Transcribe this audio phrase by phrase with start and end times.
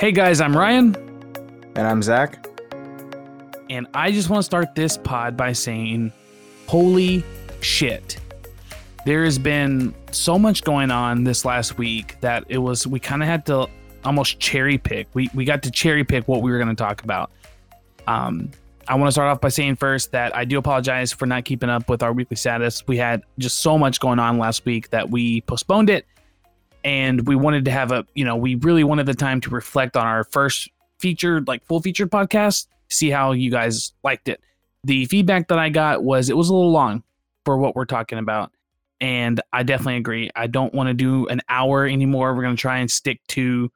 [0.00, 0.94] Hey guys, I'm Ryan,
[1.76, 2.46] And I'm Zach.
[3.70, 6.12] and I just want to start this pod by saying,
[6.66, 7.24] holy
[7.60, 8.18] shit.
[9.06, 13.22] There has been so much going on this last week that it was, we kind
[13.22, 13.68] of had to
[14.04, 15.06] almost cherry pick.
[15.14, 17.30] We, we got to cherry pick what we were going to talk about.
[18.06, 18.50] Um,
[18.88, 21.70] I want to start off by saying first that I do apologize for not keeping
[21.70, 22.86] up with our weekly status.
[22.86, 26.06] We had just so much going on last week that we postponed it.
[26.84, 29.96] And we wanted to have a, you know, we really wanted the time to reflect
[29.96, 34.40] on our first featured, like full featured podcast, see how you guys liked it.
[34.84, 37.02] The feedback that I got was it was a little long
[37.44, 38.52] for what we're talking about.
[39.00, 40.30] And I definitely agree.
[40.36, 42.34] I don't want to do an hour anymore.
[42.34, 43.72] We're going to try and stick to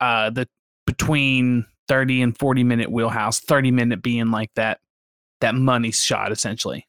[0.00, 0.46] uh, the
[0.86, 4.80] between 30 and 40 minute wheelhouse 30 minute being like that
[5.40, 6.86] that money shot essentially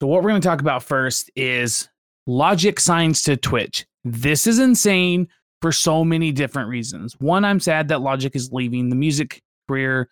[0.00, 1.88] so what we're going to talk about first is
[2.26, 5.28] logic signs to twitch this is insane
[5.60, 10.08] for so many different reasons one i'm sad that logic is leaving the music career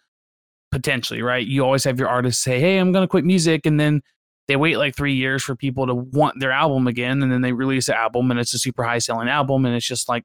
[0.71, 3.81] potentially right you always have your artists say hey i'm going to quit music and
[3.81, 4.03] then
[4.47, 7.53] they wait like three years for people to want their album again and then they
[7.53, 10.25] release an album and it's a super high selling album and it's just like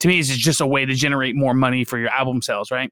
[0.00, 2.90] to me, it's just a way to generate more money for your album sales, right?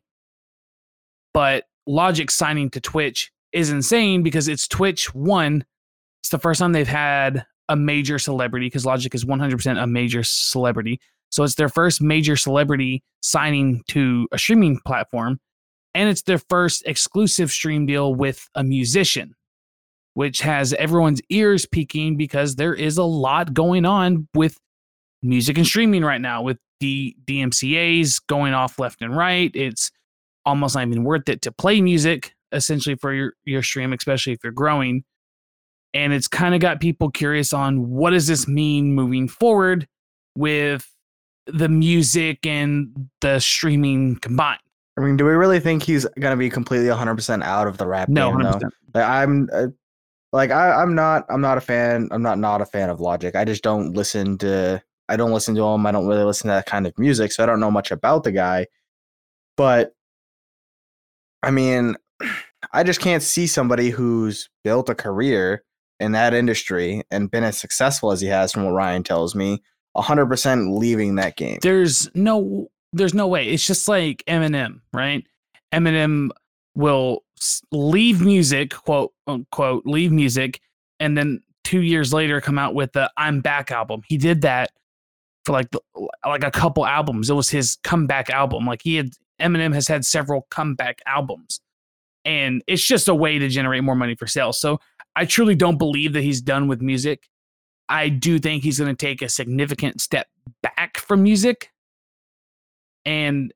[1.32, 5.64] But Logic signing to Twitch is insane because it's Twitch one.
[6.22, 10.22] It's the first time they've had a major celebrity because Logic is 100% a major
[10.22, 11.00] celebrity.
[11.30, 15.40] So it's their first major celebrity signing to a streaming platform.
[15.94, 19.34] And it's their first exclusive stream deal with a musician,
[20.14, 24.58] which has everyone's ears peaking because there is a lot going on with
[25.22, 29.50] music and streaming right now with the DMCA's going off left and right.
[29.54, 29.90] It's
[30.44, 34.40] almost not even worth it to play music essentially for your, your stream, especially if
[34.42, 35.04] you're growing.
[35.94, 39.86] And it's kind of got people curious on what does this mean moving forward
[40.36, 40.86] with
[41.46, 44.60] the music and the streaming combined.
[44.98, 47.86] I mean, do we really think he's gonna be completely 100 percent out of the
[47.86, 48.40] rap No, game?
[48.40, 48.60] 100%.
[48.60, 48.68] Though?
[49.00, 49.66] Like, I'm, uh,
[50.32, 52.08] like I, I'm not, I'm not a fan.
[52.10, 53.34] I'm not not a fan of Logic.
[53.36, 54.82] I just don't listen to.
[55.08, 55.86] I don't listen to him.
[55.86, 58.24] I don't really listen to that kind of music, so I don't know much about
[58.24, 58.66] the guy.
[59.56, 59.94] But
[61.42, 61.96] I mean,
[62.72, 65.62] I just can't see somebody who's built a career
[66.00, 69.62] in that industry and been as successful as he has, from what Ryan tells me,
[69.96, 71.58] 100% leaving that game.
[71.62, 73.48] there's no there's no way.
[73.48, 75.24] It's just like eminem right?
[75.72, 76.30] Eminem
[76.74, 77.24] will
[77.70, 80.60] leave music quote unquote leave music
[81.00, 84.02] and then two years later come out with the i'm back album.
[84.06, 84.70] He did that
[85.44, 85.80] for like the,
[86.24, 87.30] like a couple albums.
[87.30, 88.66] It was his comeback album.
[88.66, 91.60] Like he had eminem has had several comeback albums.
[92.24, 94.58] And it's just a way to generate more money for sales.
[94.58, 94.80] So
[95.16, 97.28] i truly don't believe that he's done with music
[97.88, 100.28] i do think he's going to take a significant step
[100.62, 101.70] back from music
[103.06, 103.52] and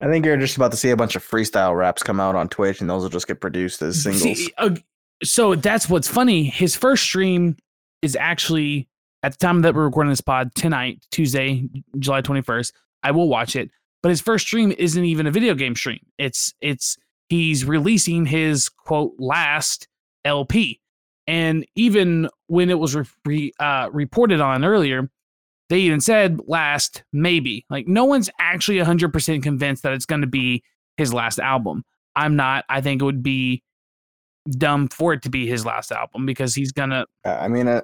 [0.00, 2.48] I think you're just about to see a bunch of freestyle raps come out on
[2.48, 4.22] Twitch, and those will just get produced as singles.
[4.22, 4.74] See, uh,
[5.22, 6.42] so that's what's funny.
[6.44, 7.56] His first stream
[8.02, 8.88] is actually
[9.22, 12.72] at the time that we're recording this pod tonight, Tuesday, July 21st.
[13.04, 13.70] I will watch it,
[14.02, 16.00] but his first stream isn't even a video game stream.
[16.18, 16.96] It's it's
[17.28, 19.86] he's releasing his quote last
[20.24, 20.80] LP,
[21.26, 25.08] and even when it was re- uh, reported on earlier,
[25.68, 27.64] they even said last maybe.
[27.70, 30.62] Like no one's actually 100% convinced that it's going to be
[30.96, 31.84] his last album.
[32.14, 32.64] I'm not.
[32.68, 33.62] I think it would be
[34.50, 37.82] dumb for it to be his last album because he's gonna Uh, I mean, uh,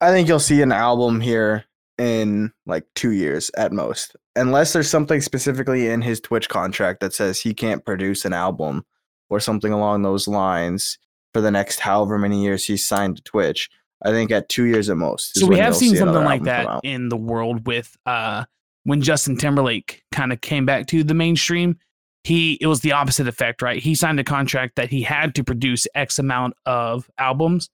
[0.00, 1.64] I think you'll see an album here
[1.96, 7.14] in like two years at most, unless there's something specifically in his Twitch contract that
[7.14, 8.84] says he can't produce an album
[9.30, 10.98] or something along those lines
[11.34, 13.68] for the next however many years he's signed to Twitch.
[14.02, 15.38] I think at two years at most.
[15.38, 18.44] so we have seen see something like that in the world with uh
[18.84, 21.78] when Justin Timberlake kind of came back to the mainstream
[22.22, 23.82] he it was the opposite effect right?
[23.82, 27.68] He signed a contract that he had to produce x amount of albums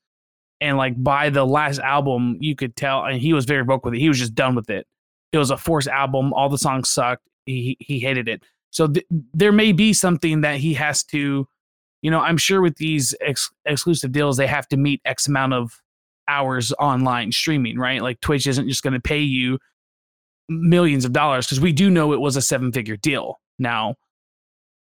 [0.61, 3.99] and like by the last album you could tell and he was very vocal with
[3.99, 4.01] it.
[4.01, 4.87] He was just done with it.
[5.33, 6.33] It was a forced album.
[6.33, 7.27] All the songs sucked.
[7.47, 8.43] He he hated it.
[8.71, 11.49] So th- there may be something that he has to
[12.03, 15.53] you know i'm sure with these ex- exclusive deals they have to meet x amount
[15.53, 15.81] of
[16.31, 18.01] hours online streaming, right?
[18.01, 19.59] Like Twitch isn't just going to pay you
[20.49, 23.41] millions of dollars because we do know it was a seven figure deal.
[23.59, 23.97] Now,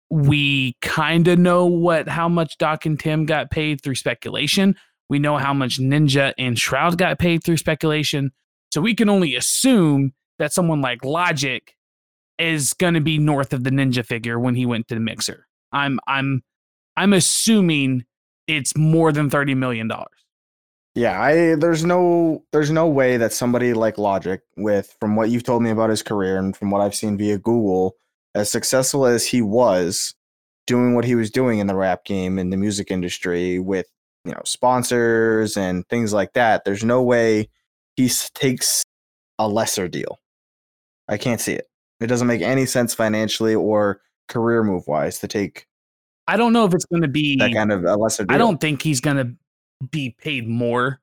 [0.09, 4.75] we kind of know what how much Doc and Tim got paid through speculation.
[5.09, 8.31] We know how much Ninja and Shroud got paid through speculation.
[8.71, 11.75] So we can only assume that someone like Logic
[12.37, 15.47] is going to be north of the Ninja figure when he went to the mixer.
[15.71, 16.43] I'm I'm
[16.97, 18.05] I'm assuming
[18.47, 20.09] it's more than 30 million dollars.
[20.93, 25.43] Yeah, I there's no there's no way that somebody like Logic with from what you've
[25.43, 27.95] told me about his career and from what I've seen via Google,
[28.35, 30.13] as successful as he was
[30.67, 33.87] doing what he was doing in the rap game in the music industry with,
[34.25, 37.49] you know, sponsors and things like that, there's no way
[37.95, 38.83] he takes
[39.39, 40.19] a lesser deal.
[41.07, 41.67] I can't see it.
[41.99, 45.67] It doesn't make any sense financially or career move wise to take
[46.27, 48.35] I don't know if it's going to be that kind of a lesser deal.
[48.35, 49.33] I don't think he's going to
[49.89, 50.99] be paid more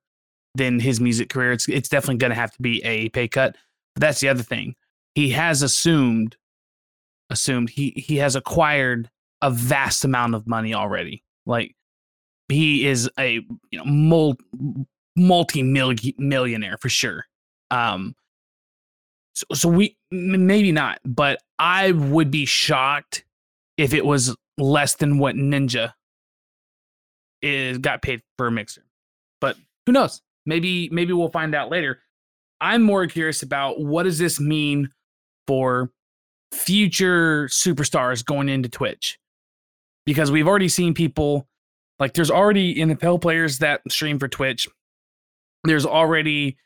[0.55, 1.53] than his music career.
[1.53, 3.57] It's it's definitely going to have to be a pay cut.
[3.95, 4.75] But that's the other thing.
[5.15, 6.37] He has assumed
[7.31, 9.11] assumed he he has acquired
[9.43, 11.23] a vast amount of money already.
[11.47, 11.75] Like
[12.49, 13.41] he is a
[13.71, 14.39] you know mul-
[15.17, 17.27] multi millionaire for sure.
[17.71, 18.15] Um
[19.35, 23.25] so, so we maybe not, but I would be shocked
[23.77, 25.93] if it was less than what Ninja
[27.43, 28.85] is got paid for a mixer.
[29.41, 29.57] But
[29.87, 30.21] who knows?
[30.47, 32.01] Maybe maybe we'll find out later.
[32.61, 34.91] I'm more curious about what does this mean
[35.47, 35.91] for
[36.53, 39.19] future superstars going into Twitch?
[40.05, 41.47] Because we've already seen people
[41.99, 44.67] like there's already NFL players that stream for Twitch.
[45.65, 46.57] There's already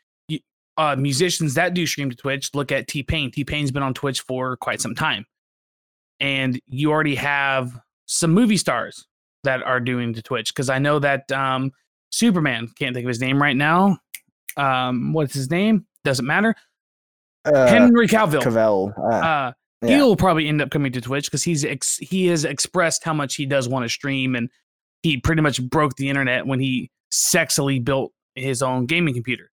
[0.77, 2.49] uh, musicians that do stream to Twitch.
[2.53, 3.31] Look at T Pain.
[3.31, 5.25] T Pain's been on Twitch for quite some time.
[6.19, 9.05] And you already have some movie stars
[9.43, 11.71] that are doing to Twitch because I know that um,
[12.11, 13.97] Superman can't think of his name right now.
[14.55, 15.85] Um, what's his name?
[16.03, 16.55] Doesn't matter.
[17.45, 18.41] Uh, Henry Cavill.
[18.41, 18.93] Cavill.
[18.97, 19.97] Uh, uh, yeah.
[19.97, 23.35] He'll probably end up coming to Twitch because he's ex- he has expressed how much
[23.35, 24.49] he does want to stream, and
[25.01, 29.51] he pretty much broke the internet when he sexily built his own gaming computer.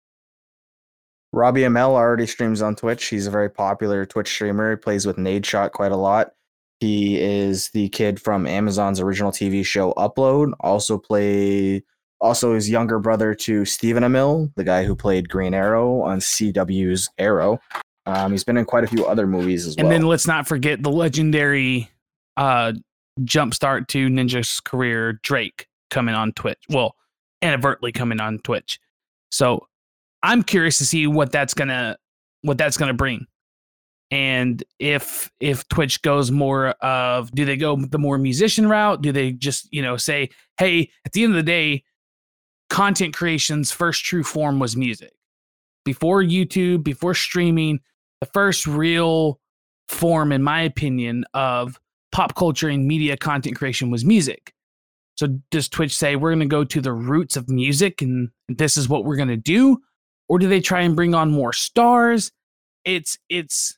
[1.32, 3.06] Robbie Amell already streams on Twitch.
[3.06, 4.70] He's a very popular Twitch streamer.
[4.70, 6.32] He plays with Nadeshot quite a lot.
[6.80, 10.52] He is the kid from Amazon's original TV show Upload.
[10.60, 11.82] Also play
[12.20, 17.08] also his younger brother to Stephen Amell, the guy who played Green Arrow on CW's
[17.18, 17.60] Arrow.
[18.06, 19.92] Um, he's been in quite a few other movies as and well.
[19.92, 21.90] And then let's not forget the legendary
[22.36, 22.72] uh,
[23.20, 26.58] jumpstart to Ninja's career, Drake, coming on Twitch.
[26.70, 26.94] Well,
[27.42, 28.80] inadvertently coming on Twitch.
[29.30, 29.66] So
[30.22, 31.96] I'm curious to see what that's gonna
[32.42, 33.26] what that's gonna bring
[34.10, 39.02] and if if twitch goes more of do they go the more musician route?
[39.02, 41.84] Do they just you know say hey at the end of the day
[42.70, 45.12] content creation's first true form was music.
[45.84, 47.80] Before youtube before streaming
[48.20, 49.40] the first real
[49.88, 51.78] form in my opinion of
[52.12, 54.52] pop culture and media content creation was music.
[55.16, 58.76] So does twitch say we're going to go to the roots of music and this
[58.76, 59.78] is what we're going to do?
[60.28, 62.32] Or do they try and bring on more stars?
[62.84, 63.77] It's it's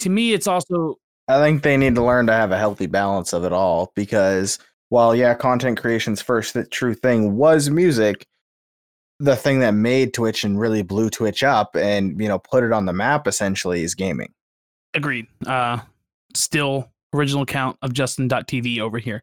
[0.00, 0.96] to me, it's also.
[1.28, 4.58] I think they need to learn to have a healthy balance of it all because
[4.88, 8.26] while, yeah, content creation's first the true thing was music,
[9.18, 12.72] the thing that made Twitch and really blew Twitch up and, you know, put it
[12.72, 14.32] on the map essentially is gaming.
[14.94, 15.26] Agreed.
[15.46, 15.80] Uh,
[16.34, 19.22] still original account of Justin.tv over here.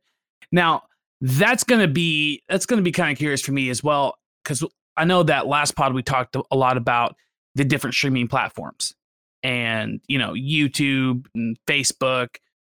[0.52, 0.84] Now,
[1.22, 4.16] that's going to be that's going to be kind of curious for me as well
[4.44, 4.64] cuz
[4.98, 7.16] I know that last pod we talked a lot about
[7.56, 8.94] the different streaming platforms
[9.46, 12.38] and you know YouTube and Facebook.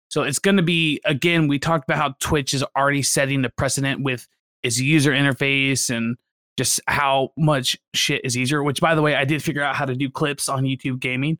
[0.08, 1.46] So it's going to be again.
[1.46, 4.26] We talked about how Twitch is already setting the precedent with
[4.64, 6.16] its user interface and
[6.56, 8.64] just how much shit is easier.
[8.64, 11.38] Which, by the way, I did figure out how to do clips on YouTube Gaming.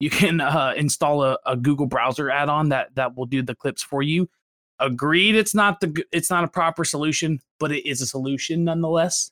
[0.00, 3.82] You can uh, install a, a Google browser add-on that that will do the clips
[3.82, 4.28] for you.
[4.80, 9.30] Agreed, it's not the it's not a proper solution, but it is a solution nonetheless.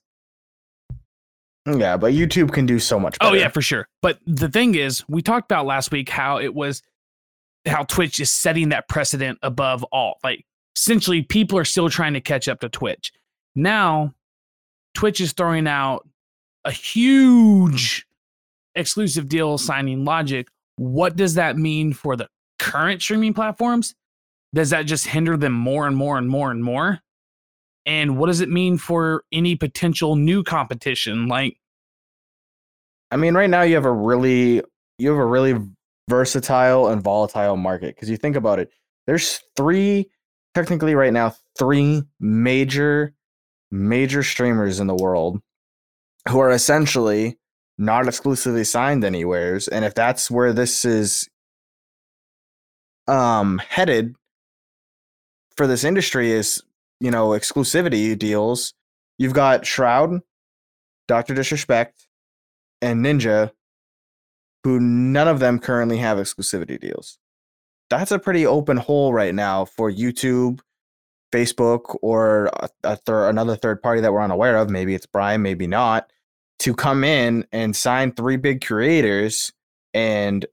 [1.67, 3.33] Yeah, but YouTube can do so much better.
[3.33, 3.89] Oh yeah, for sure.
[4.01, 6.83] But the thing is, we talked about last week how it was
[7.67, 10.19] how Twitch is setting that precedent above all.
[10.23, 10.45] Like
[10.77, 13.13] essentially people are still trying to catch up to Twitch.
[13.55, 14.15] Now,
[14.95, 16.09] Twitch is throwing out
[16.65, 18.07] a huge
[18.75, 20.49] exclusive deal signing logic.
[20.77, 23.95] What does that mean for the current streaming platforms?
[24.55, 27.01] Does that just hinder them more and more and more and more?
[27.87, 31.28] And what does it mean for any potential new competition?
[31.28, 31.57] Like
[33.11, 34.62] i mean right now you have a really
[34.99, 35.55] you have a really
[36.09, 38.71] versatile and volatile market because you think about it
[39.07, 40.09] there's three
[40.55, 43.14] technically right now three major
[43.71, 45.40] major streamers in the world
[46.28, 47.37] who are essentially
[47.78, 51.28] not exclusively signed anywheres and if that's where this is
[53.09, 54.14] um headed
[55.57, 56.62] for this industry is
[57.00, 58.75] you know, exclusivity deals,
[59.19, 60.21] you've got Shroud,
[61.09, 62.07] Doctor Disrespect,
[62.81, 63.53] and Ninja,
[64.65, 67.19] who none of them currently have exclusivity deals.
[67.88, 70.61] That's a pretty open hole right now for YouTube
[71.33, 72.99] Facebook or a, a
[73.29, 76.11] another third party that we're unaware of, maybe it's Brime, maybe not,
[76.61, 79.53] to come in and sign three big creators.
[79.95, 80.47] And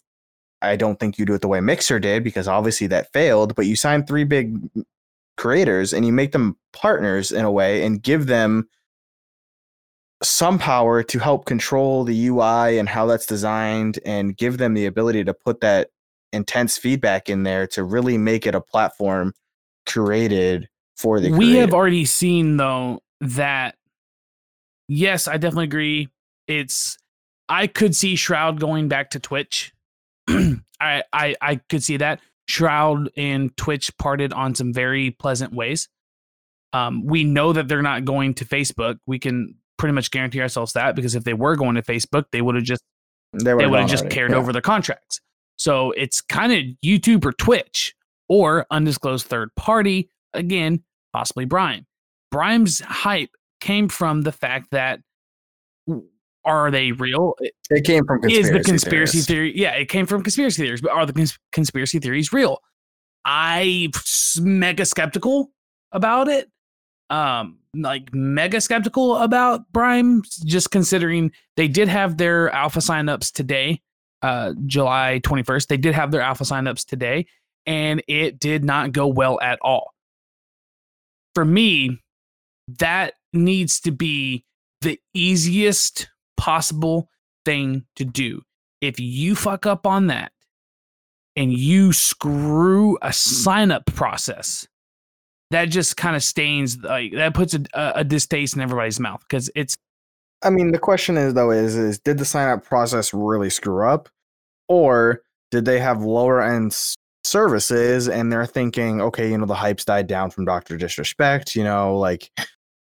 [0.62, 3.66] I don't think you do it the way Mixer did because obviously that failed, but
[3.66, 4.58] you sign three big
[5.38, 8.68] creators and you make them partners in a way and give them
[10.22, 14.86] some power to help control the UI and how that's designed and give them the
[14.86, 15.90] ability to put that
[16.32, 19.34] intense feedback in there to really make it a platform
[19.86, 21.62] created for the we creator.
[21.62, 23.76] have already seen though that
[24.88, 26.10] yes i definitely agree.
[26.48, 26.98] It's
[27.50, 29.74] i could see shroud going back to twitch.
[30.30, 35.88] I, I i could see that shroud and twitch parted on some very pleasant ways
[36.74, 40.74] um we know that they're not going to facebook we can pretty much guarantee ourselves
[40.74, 42.84] that because if they were going to facebook they would have just
[43.34, 44.16] they would have just already.
[44.16, 44.38] carried Yeah.
[44.38, 45.20] over their contracts.
[45.58, 47.96] So it's kind of YouTube or Twitch
[48.30, 50.10] or undisclosed third party.
[50.34, 50.84] Again,
[51.14, 51.86] possibly Brime.
[52.32, 55.00] Brime's hype came from the fact that
[56.46, 57.34] are they real?
[57.70, 59.28] It came from conspiracy Is the conspiracy theorists.
[59.28, 59.58] theory?
[59.58, 62.60] Yeah, it came from conspiracy theories, but are the cons- conspiracy theories real?
[63.26, 63.90] I
[64.42, 65.52] mega skeptical
[65.92, 66.50] about it.
[67.10, 73.82] Um, like mega skeptical about Brime, just considering they did have their alpha signups today,
[74.22, 75.68] uh, July 21st.
[75.68, 77.28] They did have their alpha signups today,
[77.66, 79.94] and it did not go well at all.
[81.36, 82.00] For me,
[82.80, 84.46] that needs to be
[84.82, 86.10] the easiest
[86.44, 87.08] possible
[87.46, 88.42] thing to do.
[88.82, 90.34] If you fuck up on that
[91.38, 93.12] and you screw a hmm.
[93.12, 94.68] sign up process,
[95.52, 99.50] that just kind of stains like that puts a, a, distaste in everybody's mouth because
[99.56, 99.78] it's
[100.44, 103.88] I mean, the question is though is is did the sign up process really screw
[103.88, 104.10] up,
[104.68, 105.22] or
[105.52, 106.76] did they have lower end
[107.24, 111.64] services and they're thinking, okay, you know, the hype's died down from Doctor Disrespect, you
[111.64, 112.30] know, like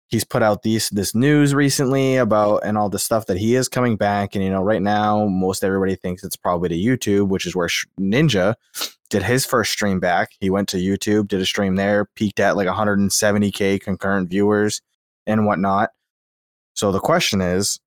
[0.08, 3.68] he's put out these this news recently about and all the stuff that he is
[3.68, 7.46] coming back, and you know, right now most everybody thinks it's probably to YouTube, which
[7.46, 8.56] is where Ninja
[9.10, 10.32] did his first stream back.
[10.40, 14.82] He went to YouTube, did a stream there, peaked at like 170k concurrent viewers
[15.26, 15.92] and whatnot.
[16.76, 17.80] So the question is,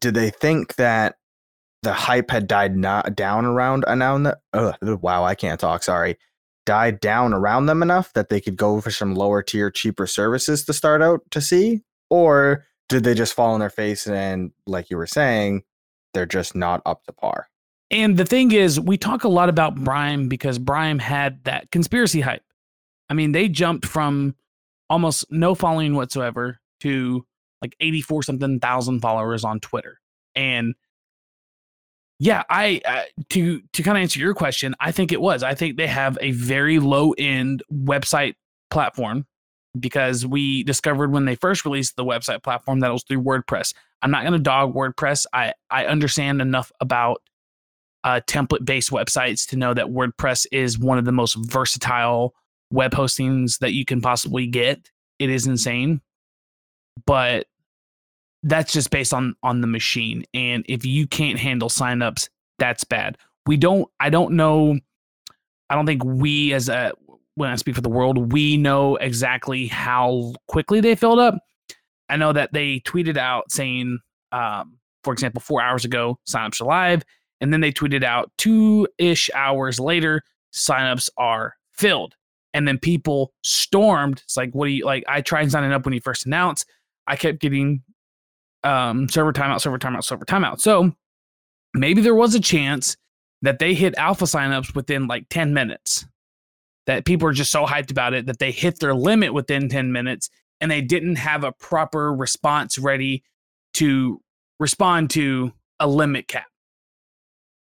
[0.00, 1.16] did they think that
[1.82, 6.18] the hype had died not down around around the, wow, I can't talk, sorry.
[6.70, 10.64] Died down around them enough that they could go for some lower tier, cheaper services
[10.66, 11.82] to start out to see?
[12.10, 15.64] Or did they just fall on their face and like you were saying,
[16.14, 17.48] they're just not up to par?
[17.90, 22.20] And the thing is, we talk a lot about Brime because Brime had that conspiracy
[22.20, 22.44] hype.
[23.08, 24.36] I mean, they jumped from
[24.88, 27.26] almost no following whatsoever to
[27.60, 29.98] like 84 something thousand followers on Twitter.
[30.36, 30.76] And
[32.22, 35.42] yeah, I uh, to to kind of answer your question, I think it was.
[35.42, 38.34] I think they have a very low end website
[38.70, 39.26] platform
[39.78, 43.72] because we discovered when they first released the website platform that it was through WordPress.
[44.02, 45.24] I'm not going to dog WordPress.
[45.32, 47.22] I I understand enough about
[48.04, 52.34] uh, template based websites to know that WordPress is one of the most versatile
[52.70, 54.90] web hostings that you can possibly get.
[55.18, 56.02] It is insane,
[57.06, 57.46] but
[58.42, 60.24] that's just based on on the machine.
[60.34, 62.28] And if you can't handle signups,
[62.58, 63.18] that's bad.
[63.46, 63.88] We don't.
[63.98, 64.78] I don't know.
[65.68, 66.92] I don't think we as a
[67.34, 71.38] when I speak for the world, we know exactly how quickly they filled up.
[72.08, 73.98] I know that they tweeted out saying,
[74.32, 77.02] um, for example, four hours ago, signups are live.
[77.40, 82.14] And then they tweeted out two ish hours later, signups are filled.
[82.52, 84.22] And then people stormed.
[84.24, 85.04] It's like, what do you like?
[85.08, 86.66] I tried signing up when you first announced.
[87.06, 87.82] I kept getting
[88.64, 90.60] um, server timeout, server timeout, server timeout.
[90.60, 90.92] So
[91.74, 92.96] maybe there was a chance
[93.42, 96.06] that they hit alpha signups within like 10 minutes.
[96.86, 99.92] That people are just so hyped about it that they hit their limit within 10
[99.92, 100.28] minutes
[100.60, 103.22] and they didn't have a proper response ready
[103.74, 104.20] to
[104.58, 106.46] respond to a limit cap.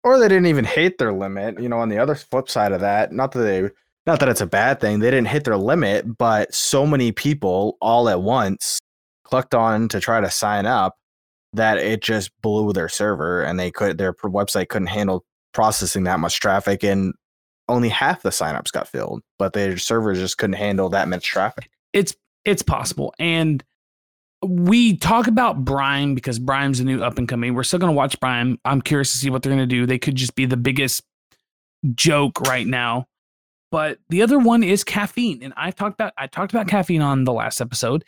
[0.03, 1.59] Or they didn't even hit their limit.
[1.59, 3.69] You know, on the other flip side of that, not that they
[4.07, 7.77] not that it's a bad thing, they didn't hit their limit, but so many people
[7.81, 8.79] all at once
[9.31, 10.97] clicked on to try to sign up
[11.53, 16.19] that it just blew their server and they could their website couldn't handle processing that
[16.19, 17.13] much traffic and
[17.67, 21.69] only half the signups got filled, but their servers just couldn't handle that much traffic.
[21.93, 23.13] It's it's possible.
[23.19, 23.63] And
[24.43, 27.53] we talk about Brime because Brime's a new up and coming.
[27.53, 28.59] We're still gonna watch Brime.
[28.65, 29.85] I'm curious to see what they're gonna do.
[29.85, 31.03] They could just be the biggest
[31.95, 33.07] joke right now.
[33.71, 35.41] But the other one is caffeine.
[35.41, 38.03] And I've talked about I talked about caffeine on the last episode.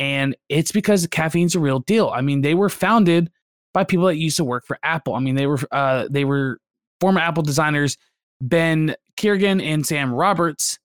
[0.00, 2.10] And it's because caffeine's a real deal.
[2.10, 3.30] I mean, they were founded
[3.72, 5.14] by people that used to work for Apple.
[5.14, 6.58] I mean, they were uh, they were
[7.00, 7.96] former Apple designers
[8.40, 10.78] Ben Keighran and Sam Roberts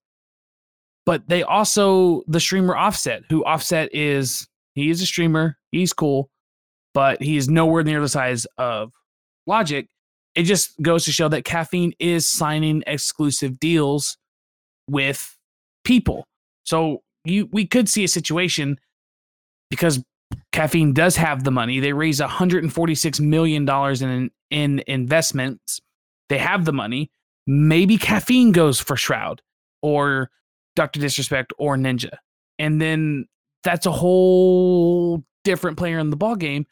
[1.09, 6.29] but they also the streamer Offset, who Offset is he is a streamer, he's cool,
[6.93, 8.93] but he is nowhere near the size of
[9.47, 9.87] Logic.
[10.35, 14.17] It just goes to show that caffeine is signing exclusive deals
[14.87, 15.35] with
[15.83, 16.27] people.
[16.63, 18.79] So you we could see a situation
[19.69, 20.03] because
[20.51, 21.79] caffeine does have the money.
[21.79, 25.79] They raise 146 million dollars in in investments.
[26.29, 27.11] They have the money.
[27.47, 29.41] Maybe caffeine goes for Shroud
[29.81, 30.29] or
[30.75, 30.99] Dr.
[30.99, 32.17] Disrespect or Ninja.
[32.59, 33.25] And then
[33.63, 36.65] that's a whole different player in the ball game.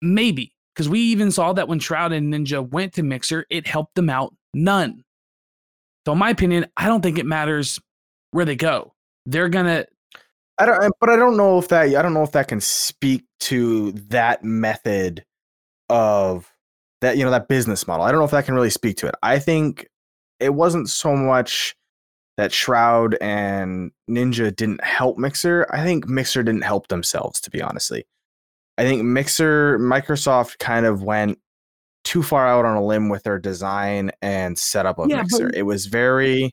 [0.00, 3.94] Maybe because we even saw that when Shroud and Ninja went to Mixer, it helped
[3.94, 5.04] them out none.
[6.06, 7.78] So, in my opinion, I don't think it matters
[8.30, 8.94] where they go.
[9.26, 9.86] They're gonna.
[10.62, 11.94] I don't, but I don't know if that.
[11.94, 15.24] I don't know if that can speak to that method
[15.88, 16.52] of
[17.00, 17.16] that.
[17.16, 18.04] You know, that business model.
[18.04, 19.14] I don't know if that can really speak to it.
[19.22, 19.88] I think
[20.38, 21.74] it wasn't so much
[22.36, 25.66] that Shroud and Ninja didn't help Mixer.
[25.70, 28.04] I think Mixer didn't help themselves, to be honestly.
[28.78, 31.38] I think Mixer, Microsoft kind of went
[32.04, 35.46] too far out on a limb with their design and setup of yeah, Mixer.
[35.46, 36.52] But- it was very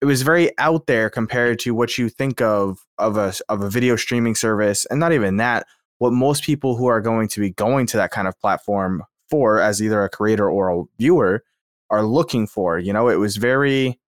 [0.00, 3.70] it was very out there compared to what you think of of a of a
[3.70, 5.66] video streaming service and not even that
[5.98, 9.60] what most people who are going to be going to that kind of platform for
[9.60, 11.42] as either a creator or a viewer
[11.90, 13.98] are looking for you know it was very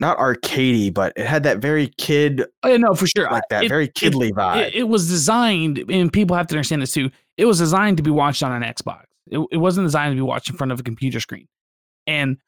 [0.00, 2.44] not arcadey, but it had that very kid.
[2.62, 3.28] Oh, yeah, no, for sure.
[3.30, 4.68] Like that it, very kidly it, vibe.
[4.68, 7.10] It, it, was designed, and people have to understand this too.
[7.36, 9.04] It was designed to be watched on an Xbox.
[9.26, 11.48] It, it wasn't designed to be watched in front of a computer screen.
[12.06, 12.38] And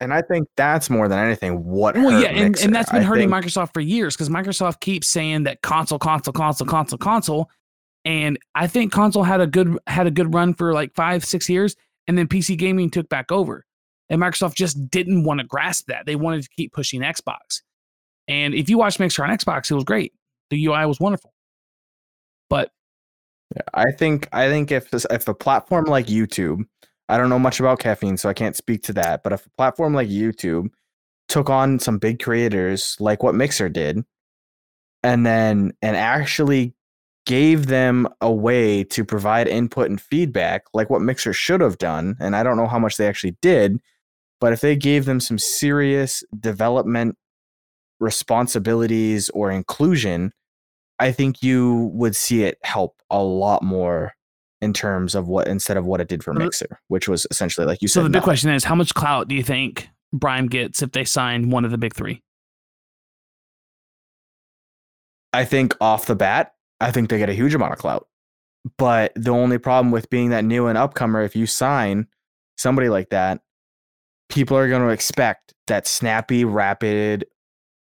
[0.00, 1.96] and I think that's more than anything what.
[1.96, 5.08] Well, yeah, and, and that's been I hurting think, Microsoft for years because Microsoft keeps
[5.08, 7.50] saying that console, console, console, console, console,
[8.04, 11.48] and I think console had a good had a good run for like five, six
[11.48, 11.76] years,
[12.06, 13.64] and then PC gaming took back over.
[14.08, 16.06] And Microsoft just didn't want to grasp that.
[16.06, 17.60] They wanted to keep pushing Xbox.
[18.26, 20.12] And if you watch Mixer on Xbox, it was great.
[20.50, 21.34] The UI was wonderful.
[22.48, 22.70] But
[23.54, 26.64] yeah, I think I think if this, if a platform like YouTube,
[27.08, 29.22] I don't know much about caffeine, so I can't speak to that.
[29.22, 30.68] But if a platform like YouTube
[31.28, 34.04] took on some big creators like what Mixer did,
[35.02, 36.74] and then and actually
[37.26, 42.16] gave them a way to provide input and feedback like what Mixer should have done,
[42.20, 43.78] and I don't know how much they actually did,
[44.40, 47.16] but if they gave them some serious development
[48.00, 50.32] responsibilities or inclusion,
[50.98, 54.14] I think you would see it help a lot more
[54.60, 57.80] in terms of what instead of what it did for Mixer, which was essentially like
[57.82, 58.00] you said.
[58.00, 61.04] So the big question is, how much clout do you think Brime gets if they
[61.04, 62.22] sign one of the big three?
[65.32, 68.08] I think off the bat, I think they get a huge amount of clout.
[68.76, 72.06] But the only problem with being that new and upcomer, if you sign
[72.56, 73.40] somebody like that,
[74.28, 77.26] people are going to expect that snappy, rapid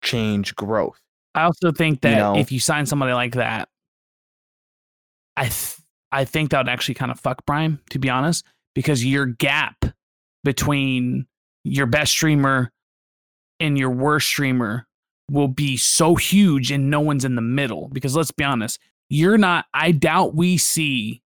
[0.04, 1.00] change growth.
[1.34, 2.38] I also think that you know?
[2.38, 3.70] if you sign somebody like that,
[5.38, 5.78] I th-
[6.16, 9.84] I think that would actually kind of fuck Brime, to be honest, because your gap
[10.46, 11.26] between
[11.66, 12.72] your best streamer
[13.60, 14.88] and your worst streamer
[15.30, 17.90] will be so huge and no one's in the middle.
[17.92, 21.22] Because let's be honest, you're not, I doubt we see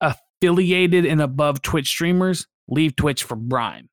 [0.00, 3.88] affiliated and above Twitch streamers leave Twitch for Brime.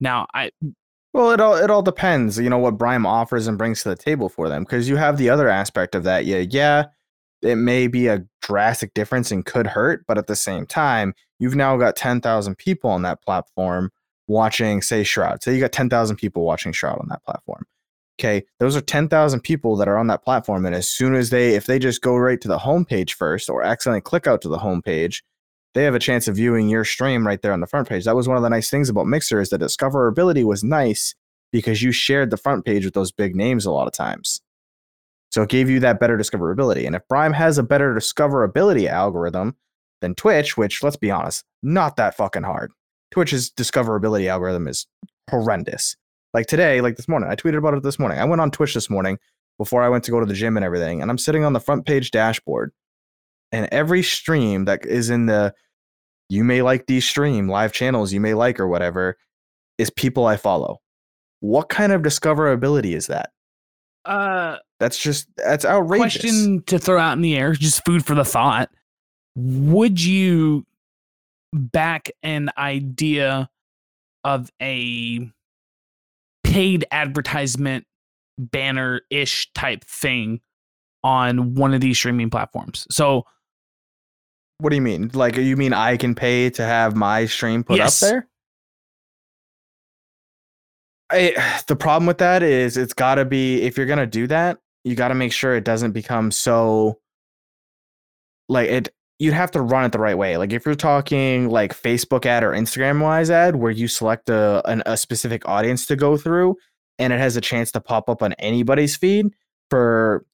[0.00, 0.50] Now, I
[1.12, 3.96] well, it all it all depends, you know, what Brime offers and brings to the
[3.96, 4.64] table for them.
[4.64, 6.24] Because you have the other aspect of that.
[6.24, 6.86] Yeah, yeah,
[7.44, 11.56] it may be a drastic difference and could hurt, but at the same time, you've
[11.56, 13.90] now got ten thousand people on that platform
[14.26, 15.42] watching, say, Shroud.
[15.42, 17.66] Say you got ten thousand people watching Shroud on that platform.
[18.18, 21.30] Okay, those are ten thousand people that are on that platform, and as soon as
[21.30, 24.48] they, if they just go right to the homepage first, or accidentally click out to
[24.48, 25.22] the homepage,
[25.74, 28.04] they have a chance of viewing your stream right there on the front page.
[28.04, 31.14] That was one of the nice things about Mixer is that discoverability was nice
[31.52, 34.40] because you shared the front page with those big names a lot of times.
[35.34, 36.86] So it gave you that better discoverability.
[36.86, 39.56] And if Brime has a better discoverability algorithm
[40.00, 42.70] than Twitch, which let's be honest, not that fucking hard.
[43.10, 44.86] Twitch's discoverability algorithm is
[45.28, 45.96] horrendous.
[46.34, 48.20] Like today, like this morning, I tweeted about it this morning.
[48.20, 49.18] I went on Twitch this morning
[49.58, 51.58] before I went to go to the gym and everything, and I'm sitting on the
[51.58, 52.70] front page dashboard.
[53.50, 55.52] And every stream that is in the
[56.28, 59.16] you may like these stream live channels you may like or whatever
[59.78, 60.78] is people I follow.
[61.40, 63.30] What kind of discoverability is that?
[64.04, 66.20] Uh that's just that's outrageous.
[66.20, 68.68] Question to throw out in the air, just food for the thought.
[69.34, 70.66] Would you
[71.54, 73.48] back an idea
[74.24, 75.26] of a
[76.42, 77.86] paid advertisement
[78.38, 80.42] banner ish type thing
[81.02, 82.86] on one of these streaming platforms?
[82.90, 83.24] So
[84.58, 85.10] what do you mean?
[85.14, 88.02] Like, you mean I can pay to have my stream put yes.
[88.02, 88.28] up there?
[91.10, 94.58] I, the problem with that is it's got to be if you're gonna do that,
[94.84, 97.00] you got to make sure it doesn't become so
[98.48, 98.94] like it.
[99.18, 100.36] You'd have to run it the right way.
[100.36, 104.62] Like if you're talking like Facebook ad or Instagram wise ad, where you select a
[104.68, 106.56] an, a specific audience to go through,
[106.98, 109.26] and it has a chance to pop up on anybody's feed
[109.70, 110.26] for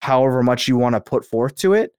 [0.00, 1.92] however much you want to put forth to it,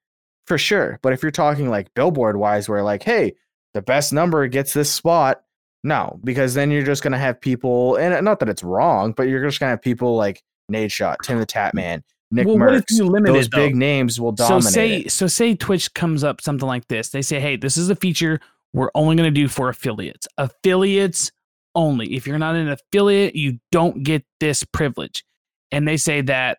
[0.48, 1.00] for sure.
[1.04, 3.36] But if you're talking like billboard wise, where like, hey,
[3.74, 5.44] the best number gets this spot,
[5.84, 9.44] no, because then you're just gonna have people, and not that it's wrong, but you're
[9.46, 13.34] just gonna have people like Nadeshot, Tim the Tatman, Nick Well, what if you limit
[13.34, 14.74] Those it, big names will So dominate.
[14.74, 15.12] say it.
[15.12, 17.10] so say Twitch comes up something like this.
[17.10, 18.40] They say, "Hey, this is a feature
[18.74, 20.28] we're only going to do for affiliates.
[20.38, 21.32] Affiliates
[21.76, 22.16] only.
[22.16, 25.24] If you're not an affiliate, you don't get this privilege."
[25.72, 26.58] And they say that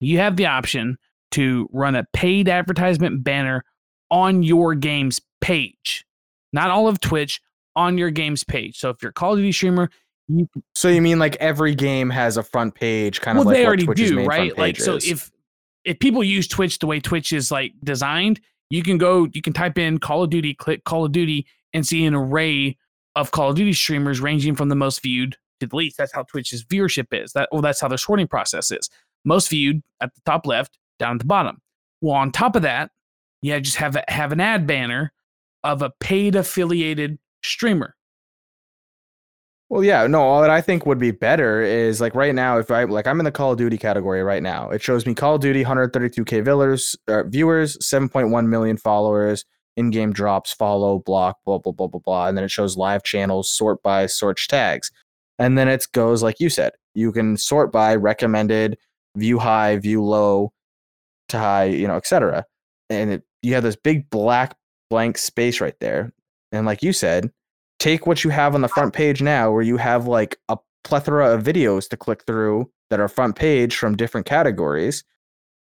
[0.00, 0.96] you have the option
[1.32, 3.64] to run a paid advertisement banner
[4.10, 6.04] on your game's page.
[6.52, 7.40] Not all of Twitch,
[7.76, 8.78] on your game's page.
[8.78, 9.90] So if you're a Call of Duty streamer,
[10.38, 13.56] you So you mean like every game has a front page, kind well, of like
[13.56, 14.56] they already do, right?
[14.56, 15.10] Like, so is.
[15.10, 15.30] if
[15.84, 19.52] if people use Twitch the way Twitch is like designed, you can go, you can
[19.52, 22.76] type in Call of Duty, click Call of Duty, and see an array
[23.16, 25.96] of Call of Duty streamers ranging from the most viewed to the least.
[25.96, 27.32] That's how Twitch's viewership is.
[27.32, 28.88] That well, that's how their sorting process is.
[29.24, 31.60] Most viewed at the top left, down at the bottom.
[32.00, 32.90] Well, on top of that,
[33.42, 35.12] yeah, just have a, have an ad banner
[35.64, 37.96] of a paid affiliated streamer.
[39.70, 40.26] Well, yeah, no.
[40.26, 43.24] What I think would be better is like right now, if I like, I'm in
[43.24, 44.68] the Call of Duty category right now.
[44.70, 49.44] It shows me Call of Duty, 132k viewers, uh, viewers, 7.1 million followers,
[49.76, 53.48] in-game drops, follow, block, blah blah blah blah blah, and then it shows live channels,
[53.48, 54.90] sort by search tags,
[55.38, 56.72] and then it goes like you said.
[56.94, 58.76] You can sort by recommended,
[59.16, 60.52] view high, view low,
[61.28, 62.44] to high, you know, etc.
[62.90, 64.56] And it, you have this big black
[64.90, 66.12] blank space right there,
[66.50, 67.30] and like you said,
[67.80, 71.34] take what you have on the front page now where you have like a plethora
[71.34, 75.02] of videos to click through that are front page from different categories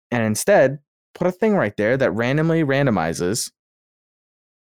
[0.10, 0.80] and instead
[1.14, 3.52] put a thing right there that randomly randomizes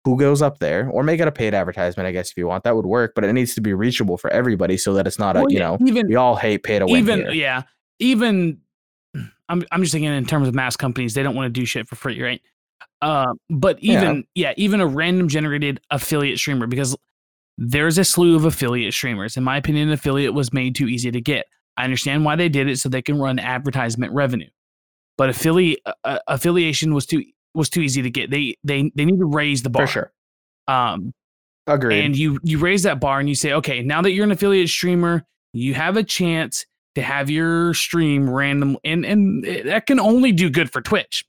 [0.05, 2.63] who goes up there or make it a paid advertisement i guess if you want
[2.63, 5.35] that would work but it needs to be reachable for everybody so that it's not
[5.35, 7.31] a Well, you know even we all hate pay to win even here.
[7.31, 7.63] yeah
[7.99, 8.59] even
[9.49, 11.87] I'm, I'm just thinking in terms of mass companies they don't want to do shit
[11.87, 12.41] for free right
[13.03, 13.93] uh, but Yeah.
[14.01, 14.53] even yeah.
[14.57, 16.95] even a random generated affiliate streamer because
[17.57, 19.37] there's a slew of affiliate streamers.
[19.37, 21.45] In my opinion affiliate was made too easy to get.
[21.77, 24.49] I understand why they did it so they can run advertisement revenue.
[25.17, 28.31] But affiliate uh, uh, affiliation was too was too easy to get.
[28.31, 29.87] They they they need to raise the bar.
[29.87, 30.13] for sure.
[30.67, 31.13] Um
[31.67, 32.03] agreed.
[32.03, 34.67] and you you raise that bar and you say okay now that you're an affiliate
[34.67, 40.31] streamer you have a chance to have your stream random and and that can only
[40.31, 41.25] do good for twitch.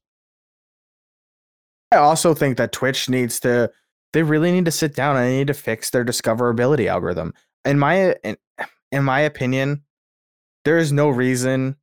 [1.92, 3.70] I also think that Twitch needs to
[4.12, 7.34] they really need to sit down and they need to fix their discoverability algorithm.
[7.64, 8.36] In my in,
[8.90, 9.82] in my opinion,
[10.64, 11.76] there is no reason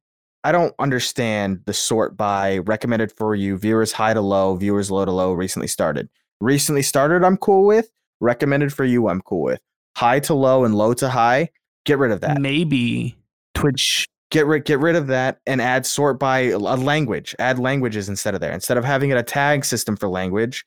[0.43, 5.05] I don't understand the sort by recommended for you, viewers high to low, viewers low
[5.05, 6.09] to low, recently started.
[6.39, 7.89] Recently started, I'm cool with.
[8.21, 9.61] Recommended for you, I'm cool with.
[9.97, 11.49] High to low and low to high,
[11.85, 12.39] get rid of that.
[12.39, 13.17] maybe
[13.53, 17.35] twitch Get rid get rid of that and add sort by a language.
[17.39, 18.51] Add languages instead of there.
[18.51, 20.65] Instead of having it a tag system for language,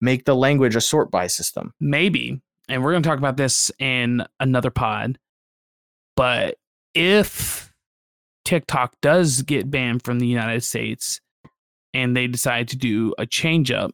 [0.00, 1.72] make the language a sort by system.
[1.80, 5.18] maybe and we're going to talk about this in another pod
[6.16, 6.56] but
[6.94, 7.72] if
[8.44, 11.20] tiktok does get banned from the united states
[11.92, 13.92] and they decide to do a change up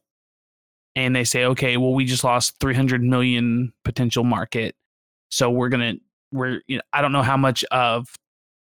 [0.97, 4.75] and they say okay well we just lost 300 million potential market
[5.31, 6.01] so we're going to
[6.33, 8.09] we're you know, i don't know how much of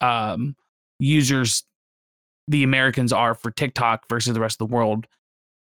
[0.02, 0.56] um
[1.00, 1.64] users
[2.48, 5.08] the americans are for tiktok versus the rest of the world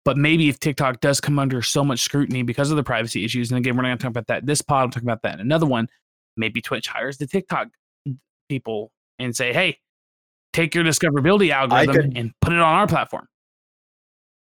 [0.04, 3.50] but maybe if TikTok does come under so much scrutiny because of the privacy issues,
[3.50, 5.34] and again, we're not going to talk about that this pod, I'm talking about that
[5.34, 5.88] in another one.
[6.36, 7.68] Maybe Twitch hires the TikTok
[8.48, 9.78] people and say, hey,
[10.52, 13.26] take your discoverability algorithm could- and put it on our platform.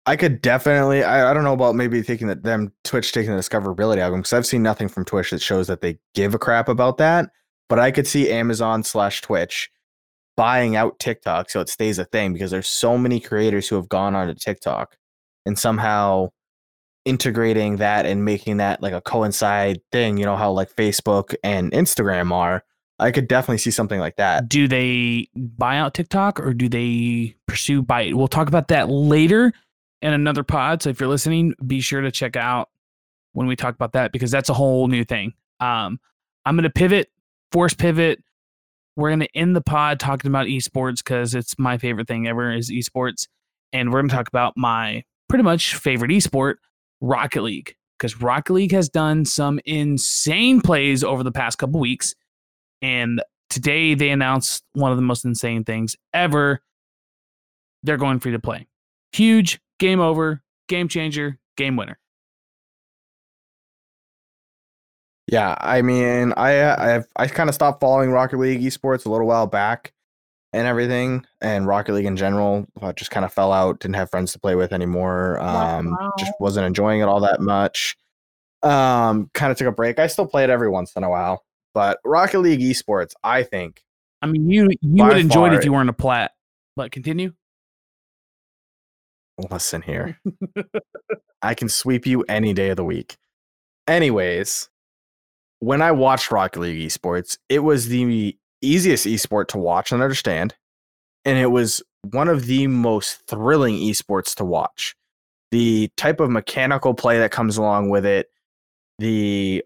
[0.06, 1.04] I could definitely.
[1.04, 4.32] I, I don't know about maybe taking that them Twitch taking the discoverability algorithm because
[4.32, 7.30] I've seen nothing from Twitch that shows that they give a crap about that.
[7.68, 9.70] But I could see Amazon slash Twitch
[10.36, 13.90] buying out TikTok so it stays a thing because there's so many creators who have
[13.90, 14.96] gone onto TikTok
[15.46, 16.29] and somehow
[17.05, 20.18] integrating that and making that like a coincide thing.
[20.18, 22.62] You know how like Facebook and Instagram are.
[22.98, 24.48] I could definitely see something like that.
[24.48, 28.14] Do they buy out TikTok or do they pursue Byte?
[28.14, 29.55] We'll talk about that later
[30.03, 30.83] in another pod.
[30.83, 32.68] So if you're listening, be sure to check out
[33.33, 35.33] when we talk about that because that's a whole new thing.
[35.61, 35.98] Um,
[36.44, 37.09] I'm going to pivot,
[37.53, 38.22] force pivot.
[38.96, 42.53] We're going to end the pod talking about esports because it's my favorite thing ever
[42.53, 43.29] is esports.
[43.72, 46.56] And we're going to talk about my pretty much favorite esport,
[47.00, 52.14] Rocket League, because Rocket League has done some insane plays over the past couple weeks.
[52.82, 56.60] And today they announced one of the most insane things ever.
[57.84, 58.66] They're going free to play.
[59.12, 61.98] Huge, game over, game changer, game winner.
[65.28, 69.08] Yeah, I mean, I uh, I've I kind of stopped following Rocket League esports a
[69.08, 69.92] little while back
[70.52, 73.80] and everything, and Rocket League in general I just kind of fell out.
[73.80, 75.38] Didn't have friends to play with anymore.
[75.40, 76.12] Um, Wow.
[76.18, 77.96] just wasn't enjoying it all that much.
[78.62, 79.98] Um, kind of took a break.
[79.98, 83.82] I still play it every once in a while, but Rocket League esports, I think,
[84.22, 86.32] I mean, you you would enjoy it if you weren't a plat.
[86.76, 87.32] But continue.
[89.50, 90.20] listen here,
[91.42, 93.16] I can sweep you any day of the week.
[93.88, 94.68] Anyways,
[95.60, 100.55] when I watched Rocket League esports, it was the easiest esport to watch and understand.
[101.25, 104.94] And it was one of the most thrilling esports to watch.
[105.51, 108.29] The type of mechanical play that comes along with it,
[108.99, 109.64] the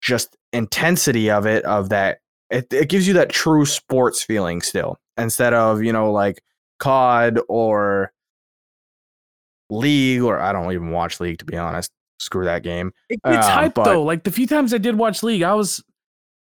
[0.00, 2.18] just intensity of it, of that,
[2.50, 6.42] it, it gives you that true sports feeling still, instead of, you know, like
[6.80, 8.12] COD or
[9.70, 11.90] League, or I don't even watch League to be honest.
[12.20, 12.92] Screw that game.
[13.08, 14.02] It gets Um, hyped but- though.
[14.02, 15.82] Like the few times I did watch League, I was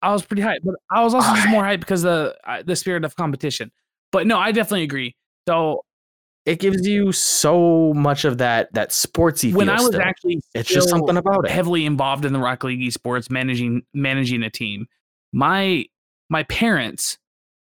[0.02, 2.76] I was pretty hyped, but I was also just more hyped because of uh, the
[2.76, 3.72] spirit of competition.
[4.12, 5.16] But no, I definitely agree.
[5.48, 5.84] So
[6.46, 10.02] It gives you so much of that that sportsy when I was still.
[10.02, 11.52] actually it's just something about it.
[11.52, 14.88] heavily involved in the Rocket League esports, managing managing a team,
[15.34, 15.86] my
[16.30, 17.18] my parents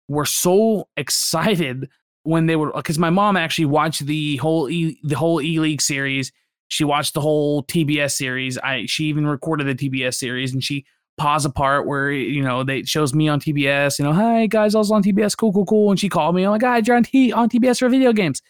[0.09, 1.89] were so excited
[2.25, 5.83] when they were because my mom actually watched the whole e, the whole E League
[5.83, 6.33] series.
[6.69, 8.59] She watched the whole TBS series.
[8.59, 10.85] I she even recorded the TBS series and she
[11.19, 13.99] paused a part where you know they shows me on TBS.
[13.99, 15.37] You know, hi guys, I was on TBS.
[15.37, 15.91] Cool, cool, cool.
[15.91, 16.45] And she called me.
[16.45, 18.43] I'm like, guys, you're on, T- on TBS for video games.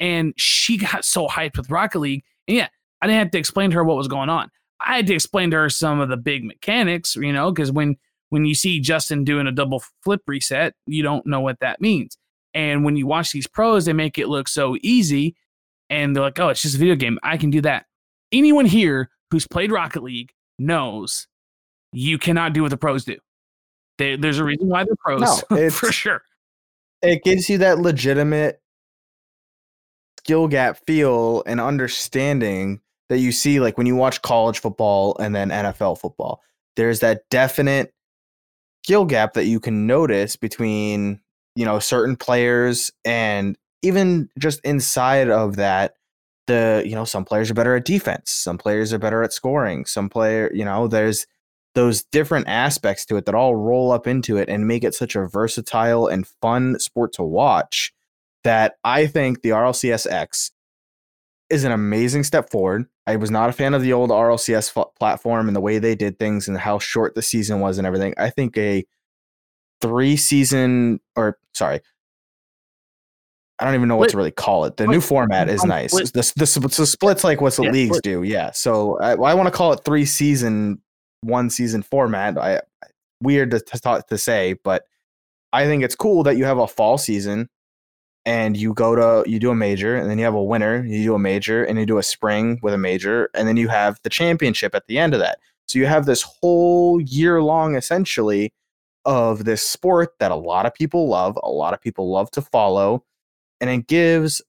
[0.00, 2.24] And she got so hyped with Rocket League.
[2.48, 2.68] And yeah,
[3.00, 4.50] I didn't have to explain to her what was going on.
[4.80, 7.96] I had to explain to her some of the big mechanics, you know, because when
[8.30, 12.18] when you see Justin doing a double flip reset, you don't know what that means.
[12.52, 15.36] And when you watch these pros, they make it look so easy,
[15.90, 17.18] and they're like, "Oh, it's just a video game.
[17.22, 17.86] I can do that."
[18.32, 21.26] Anyone here who's played Rocket League knows
[21.96, 23.16] you cannot do what the pros do.
[23.98, 26.22] There- there's a reason why they're pros, No, for sure.
[27.02, 28.60] it gives you that legitimate
[30.18, 32.80] skill gap feel and understanding
[33.10, 36.40] that you see like when you watch college football and then NFL football.
[36.76, 37.92] There's that definite
[38.84, 41.20] skill gap that you can notice between,
[41.54, 45.94] you know, certain players and even just inside of that
[46.46, 49.84] the, you know, some players are better at defense, some players are better at scoring,
[49.86, 51.26] some player, you know, there's
[51.74, 55.16] those different aspects to it that all roll up into it and make it such
[55.16, 57.92] a versatile and fun sport to watch
[58.44, 60.50] that I think the RLCSX
[61.50, 62.86] is an amazing step forward.
[63.06, 65.94] I was not a fan of the old RLCS f- platform and the way they
[65.94, 68.14] did things and how short the season was and everything.
[68.16, 68.84] I think a
[69.80, 71.80] three season or sorry,
[73.58, 74.76] I don't even know what to really call it.
[74.76, 75.92] The new format is nice.
[75.92, 78.22] The, the, the splits like what the Yeah, leagues do.
[78.22, 78.50] Yeah.
[78.50, 80.80] So I, I want to call it three season,
[81.24, 82.38] one season format.
[82.38, 82.60] I
[83.20, 84.84] weird to, to, to say, but
[85.52, 87.48] I think it's cool that you have a fall season
[88.26, 91.02] and you go to you do a major and then you have a winter, you
[91.04, 93.98] do a major and you do a spring with a major and then you have
[94.02, 95.38] the championship at the end of that.
[95.66, 98.52] So you have this whole year long essentially
[99.04, 102.42] of this sport that a lot of people love, a lot of people love to
[102.42, 103.04] follow
[103.60, 104.42] and it gives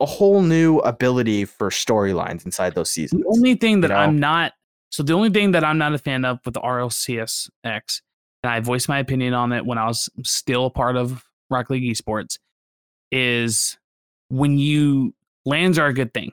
[0.00, 3.22] a whole new ability for storylines inside those seasons.
[3.22, 3.96] The only thing that know?
[3.96, 4.52] I'm not
[4.90, 7.82] so the only thing that I'm not a fan of with the RLCSX, and
[8.44, 11.82] I voiced my opinion on it when I was still a part of Rock League
[11.84, 12.38] Esports,
[13.12, 13.78] is
[14.28, 16.32] when you LANs are a good thing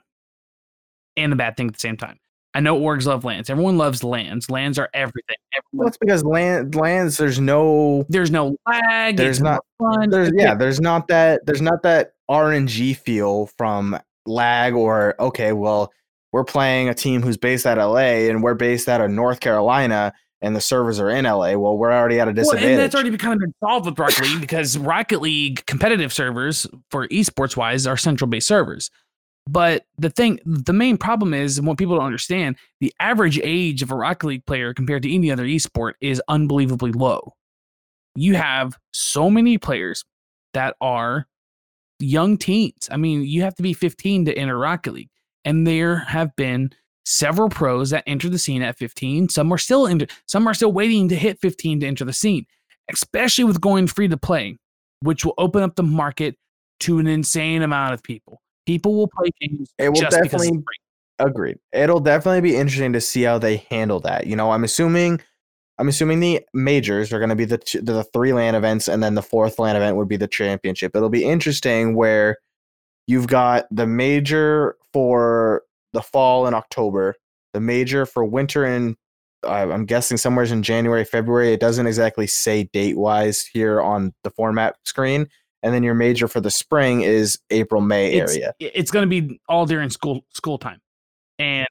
[1.18, 2.20] and a bad thing at the same time.
[2.54, 3.50] I know orgs love LANs.
[3.50, 4.50] Everyone loves LANs.
[4.50, 5.36] LANs are everything.
[5.74, 9.18] Well, it's because LAN LANs there's no there's no lag.
[9.18, 10.10] There's more fun.
[10.10, 15.52] there's it's- yeah there's not that there's not that rng feel from lag or okay
[15.52, 15.92] well
[16.36, 19.40] we're playing a team who's based out of la and we're based out of north
[19.40, 22.80] carolina and the servers are in la well we're already at a Well, disadvantage and
[22.80, 27.08] that's already kind of been solved with Rocket League because Rocket League competitive servers for
[27.08, 28.92] esports wise are central based servers.
[29.48, 33.82] But the thing, the main problem is, and what people don't understand, the average age
[33.82, 37.34] of a Rocket League player compared to any other esport is unbelievably low.
[38.16, 40.04] You have so many players
[40.54, 41.28] that are
[42.00, 42.90] young teens.
[42.92, 45.10] I mean, you have to be 15 to enter Rocket League.
[45.46, 46.72] And there have been
[47.06, 49.30] several pros that enter the scene at 15.
[49.30, 52.46] Some are still in, some are still waiting to hit 15 to enter the scene,
[52.92, 54.58] especially with going free to play,
[55.02, 56.36] which will open up the market
[56.82, 58.42] to an insane amount of people.
[58.66, 60.64] People will play games It will just because it's definitely-
[61.20, 65.18] agreed it'll definitely be interesting to see how they handle that you know i'm assuming
[65.78, 69.16] I'm assuming the majors are going to be the the three LAN events, and then
[69.16, 70.96] the fourth LAN event would be the championship.
[70.96, 72.38] It'll be interesting where
[73.08, 75.64] you've got the major for
[75.94, 77.16] the fall in October,
[77.54, 78.96] the major for winter in
[79.48, 81.54] I'm guessing somewhere's in January, February.
[81.54, 85.28] It doesn't exactly say date wise here on the format screen.
[85.62, 88.54] And then your major for the spring is April, May It's, area.
[88.60, 90.80] it's going to be all during school school time,
[91.40, 91.68] and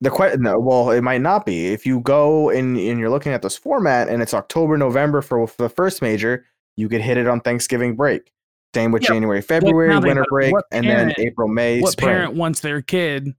[0.00, 1.68] The question, no, well, it might not be.
[1.68, 5.46] If you go and, and you're looking at this format and it's October, November for,
[5.46, 6.44] for the first major,
[6.76, 8.32] you could hit it on Thanksgiving break.
[8.76, 12.08] Same with Yeah, January, February, think winter break, and then April, May, what spring.
[12.08, 13.34] parent wants their kid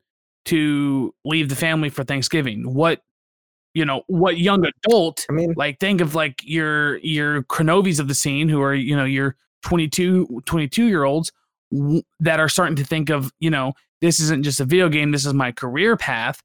[0.45, 2.73] to leave the family for Thanksgiving?
[2.73, 3.01] What
[3.75, 8.07] you know, what young adult I mean, like think of like your your Kronovis of
[8.07, 11.31] the scene who are you know your 22 22 year olds
[11.71, 15.11] w- that are starting to think of you know this isn't just a video game
[15.11, 16.41] this is my career path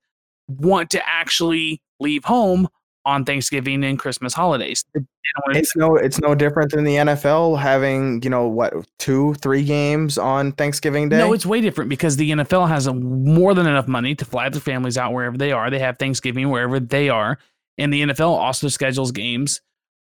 [0.49, 2.69] want to actually leave home
[3.05, 6.85] on Thanksgiving and Christmas holidays They don't wanna do it's no it's no different than
[6.85, 11.19] the NFL having, you know, what, two, three games on Thanksgiving Day.
[11.19, 14.49] No, it's way different because the NFL has a, more than enough money to fly
[14.49, 15.71] their families out wherever they are.
[15.71, 17.39] They have Thanksgiving wherever they are.
[17.79, 19.61] And the NFL also schedules games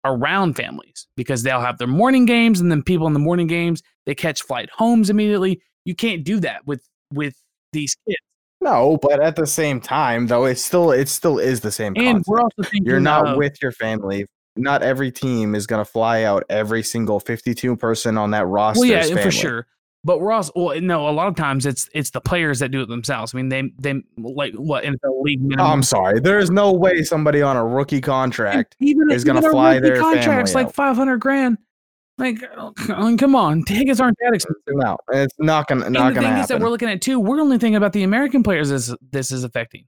[0.05, 3.83] around families because they'll have their morning games and then people in the morning games,
[4.05, 5.62] they catch flight homes immediately.
[5.86, 6.81] You can't do that with
[7.13, 7.36] with
[7.73, 8.17] these kids.
[8.61, 11.93] No, but at the same time, though, it still it still is the same.
[11.95, 14.25] And we're also thinking You're not of- with your family.
[14.55, 18.79] Not every team is going to fly out every single 52 person on that roster.
[18.79, 19.67] well, yeah, for sure.
[20.03, 21.09] But we're also well, no.
[21.09, 23.33] A lot of times it's it's the players that do it themselves.
[23.35, 25.41] I mean, they they like what NFL league.
[25.41, 26.19] Minimum- I'm sorry.
[26.19, 28.75] There's no way somebody on a rookie contract.
[28.79, 31.57] even is gonna even fly their contracts family like five hundred grand.
[32.17, 32.43] Like,
[32.89, 34.62] I mean, come on, tickets aren't that expensive.
[34.69, 37.19] No, it's not going to and not the thing is that we're looking at too.
[37.19, 39.86] We're only thinking about the American players this this is affecting,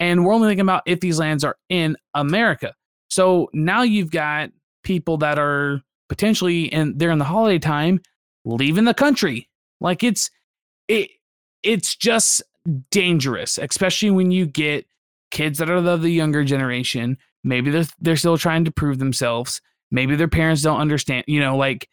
[0.00, 2.74] and we're only thinking about if these LANs are in America.
[3.08, 4.50] So now you've got
[4.82, 8.00] people that are potentially and they're in the holiday time
[8.44, 9.48] leaving the country.
[9.80, 10.30] Like it's
[10.88, 11.10] it
[11.62, 12.42] it's just
[12.90, 14.86] dangerous, especially when you get
[15.30, 17.18] kids that are the, the younger generation.
[17.44, 19.60] Maybe they're they're still trying to prove themselves.
[19.90, 21.24] Maybe their parents don't understand.
[21.26, 21.88] You know, like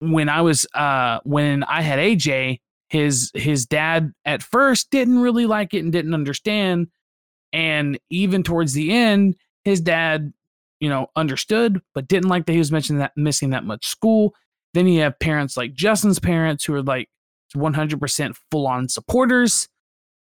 [0.00, 5.46] when I was uh when I had AJ, his his dad at first didn't really
[5.46, 6.88] like it and didn't understand.
[7.52, 10.32] And even towards the end, his dad,
[10.80, 14.34] you know, understood, but didn't like that he was mentioning that missing that much school.
[14.74, 17.08] Then you have parents like Justin's parents who are like
[17.56, 19.68] 100% full on supporters.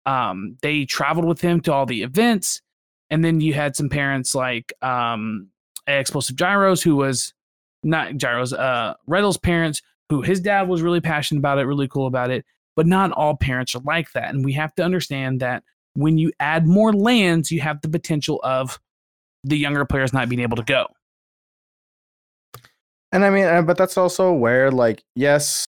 [0.05, 2.61] Um, they traveled with him to all the events.
[3.09, 5.49] And then you had some parents like um,
[5.87, 7.33] Explosive Gyros, who was
[7.83, 12.07] not Gyros, uh, Reddle's parents, who his dad was really passionate about it, really cool
[12.07, 12.45] about it.
[12.75, 14.33] But not all parents are like that.
[14.33, 18.41] And we have to understand that when you add more LANs, you have the potential
[18.43, 18.79] of
[19.43, 20.87] the younger players not being able to go.
[23.11, 25.65] And I mean, uh, but that's also where, like, yes,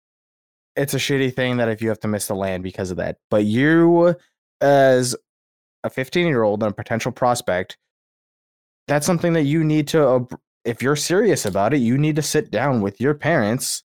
[0.75, 3.17] it's a shitty thing that if you have to miss the LAN because of that.
[3.29, 4.15] But you,
[4.61, 5.15] as
[5.83, 7.77] a 15 year old and a potential prospect,
[8.87, 10.27] that's something that you need to,
[10.63, 13.83] if you're serious about it, you need to sit down with your parents.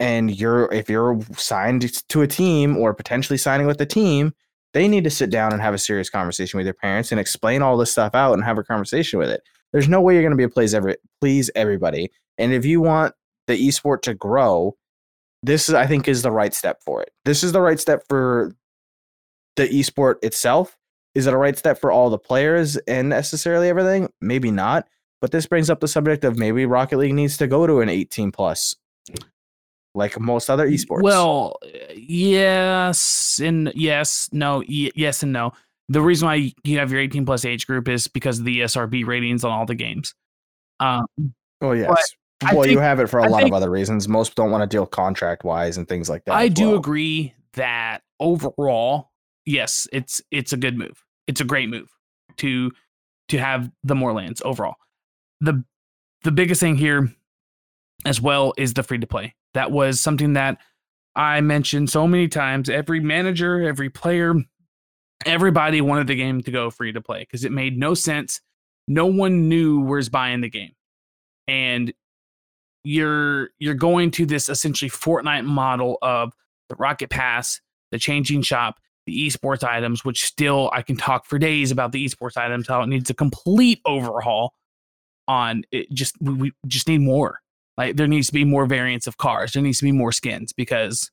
[0.00, 4.32] And you're, if you're signed to a team or potentially signing with a team,
[4.72, 7.62] they need to sit down and have a serious conversation with your parents and explain
[7.62, 9.40] all this stuff out and have a conversation with it.
[9.72, 12.10] There's no way you're going to be a please every please everybody.
[12.38, 13.14] And if you want
[13.46, 14.76] the esport to grow,
[15.42, 17.10] this is I think is the right step for it.
[17.24, 18.54] This is the right step for
[19.56, 20.76] the esport itself.
[21.14, 24.10] Is it a right step for all the players and necessarily everything?
[24.20, 24.88] Maybe not.
[25.20, 27.88] But this brings up the subject of maybe Rocket League needs to go to an
[27.88, 28.74] 18 plus,
[29.94, 31.02] like most other esports.
[31.02, 31.56] Well,
[31.94, 35.52] yes and yes, no, y- yes and no.
[35.88, 39.06] The reason why you have your 18 plus age group is because of the ESRB
[39.06, 40.14] ratings on all the games.
[40.80, 41.06] Um,
[41.60, 41.90] oh yes.
[42.52, 44.08] Well, you have it for a I lot think- of other reasons.
[44.08, 46.34] Most don't want to deal contract wise and things like that.
[46.34, 46.78] I do well.
[46.78, 49.10] agree that overall,
[49.46, 51.04] yes, it's it's a good move.
[51.26, 51.90] It's a great move
[52.38, 52.70] to
[53.28, 54.76] to have the more LANs overall.
[55.40, 55.64] The
[56.22, 57.12] the biggest thing here
[58.04, 59.34] as well is the free to play.
[59.54, 60.58] That was something that
[61.16, 62.68] I mentioned so many times.
[62.68, 64.34] Every manager, every player,
[65.24, 68.40] everybody wanted the game to go free to play because it made no sense.
[68.88, 70.72] No one knew where's buying the game.
[71.46, 71.92] And
[72.84, 76.32] you're you're going to this essentially Fortnite model of
[76.68, 77.60] the Rocket Pass,
[77.90, 82.04] the changing shop, the esports items, which still I can talk for days about the
[82.04, 84.54] esports items, how it needs a complete overhaul
[85.26, 87.40] on it just we, we just need more.
[87.76, 89.52] Like there needs to be more variants of cars.
[89.52, 91.10] There needs to be more skins because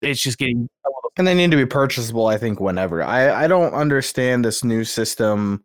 [0.00, 0.68] it's just getting
[1.16, 4.82] and they need to be purchasable i think whenever i i don't understand this new
[4.82, 5.62] system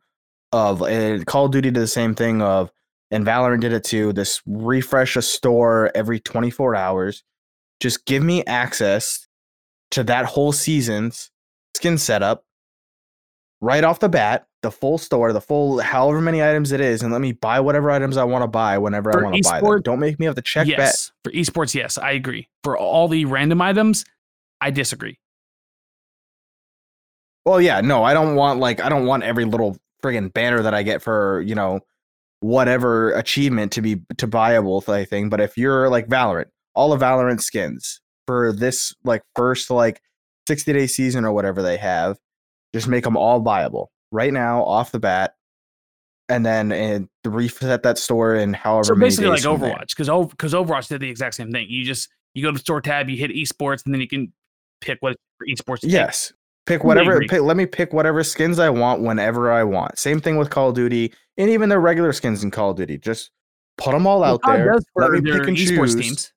[0.51, 2.71] of and Call of Duty did the same thing of
[3.11, 4.11] and Valorant did it too.
[4.13, 7.23] This refresh a store every 24 hours.
[7.79, 9.27] Just give me access
[9.91, 11.31] to that whole season's
[11.77, 12.43] skin setup
[13.61, 17.13] right off the bat, the full store, the full however many items it is, and
[17.13, 19.61] let me buy whatever items I want to buy whenever For I want to buy
[19.61, 19.81] them.
[19.81, 21.11] Don't make me have to check yes.
[21.23, 22.49] For esports, yes, I agree.
[22.63, 24.05] For all the random items,
[24.59, 25.19] I disagree.
[27.45, 30.73] Well, yeah, no, I don't want like I don't want every little friggin' banner that
[30.73, 31.79] I get for you know
[32.39, 35.29] whatever achievement to be to buyable thing.
[35.29, 40.01] But if you're like Valorant, all the Valorant skins for this like first like
[40.47, 42.17] 60 day season or whatever they have,
[42.73, 45.35] just make them all viable right now off the bat,
[46.29, 49.41] and then and reset that store in however So basically, like.
[49.41, 51.67] Overwatch, because because Overwatch did the exact same thing.
[51.69, 54.31] You just you go to the store tab, you hit esports, and then you can
[54.81, 55.79] pick what for esports.
[55.83, 56.33] Yes.
[56.65, 57.21] Pick whatever.
[57.21, 59.97] Pick, let me pick whatever skins I want whenever I want.
[59.97, 62.97] Same thing with Call of Duty and even the regular skins in Call of Duty.
[62.97, 63.31] Just
[63.77, 64.79] put them all out COD there.
[64.97, 65.95] Let me pick and esports choose.
[65.95, 66.33] teams.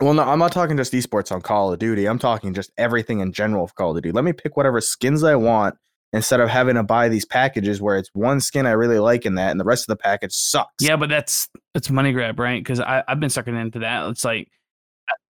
[0.00, 2.06] Well, no, I'm not talking just esports on Call of Duty.
[2.06, 4.12] I'm talking just everything in general of Call of Duty.
[4.12, 5.76] Let me pick whatever skins I want
[6.12, 9.34] instead of having to buy these packages where it's one skin I really like in
[9.36, 10.74] that and the rest of the package sucks.
[10.80, 12.62] Yeah, but that's that's money grab, right?
[12.62, 14.08] Because I've been sucking into that.
[14.08, 14.48] It's like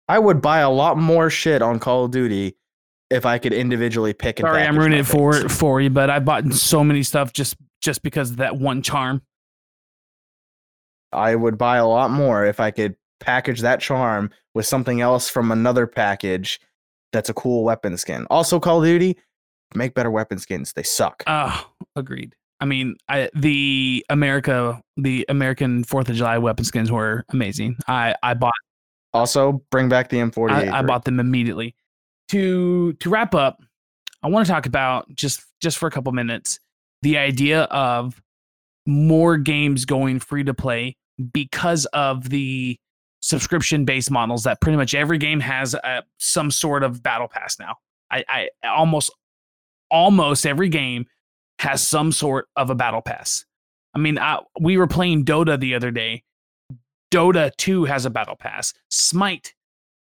[0.08, 2.58] I would buy a lot more shit on Call of Duty
[3.10, 5.58] if I could individually pick and sorry, I'm ruining it for things.
[5.58, 9.22] for you, but I bought so many stuff just just because of that one charm.
[11.14, 15.30] I would buy a lot more if I could package that charm with something else
[15.30, 16.60] from another package
[17.14, 18.26] that's a cool weapon skin.
[18.30, 19.18] Also, Call of Duty,
[19.76, 20.74] make better weapon skins.
[20.74, 21.24] They suck.
[21.28, 22.36] Oh, agreed.
[22.60, 27.78] I mean, I, the America, the American Fourth of July weapon skins were amazing.
[27.88, 28.54] I I bought
[29.14, 30.72] Also, bring back the M48.
[30.72, 31.76] I, I bought them immediately.
[32.30, 33.62] To to wrap up,
[34.24, 36.60] I want to talk about just just for a couple minutes
[37.04, 38.22] the idea of
[38.86, 40.96] more games going free to play
[41.34, 42.78] because of the
[43.22, 47.58] subscription based models that pretty much every game has uh some sort of battle pass
[47.60, 47.76] now.
[48.12, 49.12] I, I almost
[49.90, 51.06] almost every game
[51.60, 53.46] has some sort of a battle pass.
[53.94, 56.24] I mean, I, we were playing Dota the other day.
[57.12, 58.74] Dota 2 has a battle pass.
[58.90, 59.54] Smite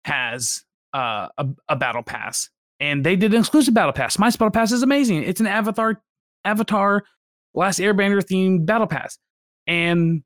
[0.05, 2.49] has uh, a, a battle pass,
[2.79, 4.13] and they did an exclusive battle pass.
[4.13, 5.23] Smite's battle pass is amazing.
[5.23, 6.01] It's an Avatar,
[6.45, 7.03] Avatar,
[7.55, 9.17] Last Airbender themed battle pass,
[9.65, 10.23] and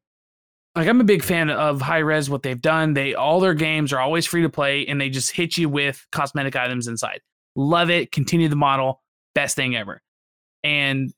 [0.75, 2.29] like I'm a big fan of Hi-Rez.
[2.29, 5.31] What they've done, they all their games are always free to play, and they just
[5.31, 7.21] hit you with cosmetic items inside.
[7.55, 8.11] Love it.
[8.11, 9.01] Continue the model.
[9.35, 10.01] Best thing ever.
[10.63, 11.13] And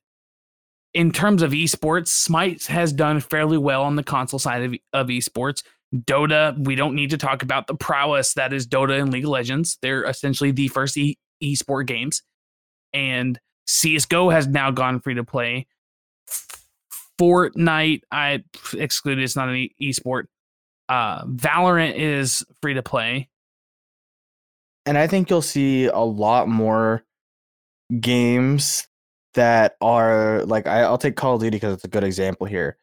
[0.93, 5.07] in terms of esports, Smite has done fairly well on the console side of, of
[5.07, 5.63] esports.
[5.93, 9.29] Dota, we don't need to talk about the prowess that is Dota and League of
[9.29, 9.77] Legends.
[9.81, 12.23] They're essentially the first e- esport games.
[12.93, 15.67] And CSGO has now gone free to play.
[17.19, 18.43] Fortnite, I
[18.73, 20.25] excluded, it's not an e- esport.
[20.89, 23.29] Uh, Valorant is free to play.
[24.85, 27.03] and I think you'll see a lot more
[27.99, 28.87] games
[29.33, 32.77] that are like I, I'll take Call of Duty because it's a good example here.